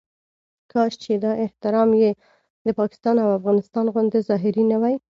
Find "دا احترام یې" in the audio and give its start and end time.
1.23-2.11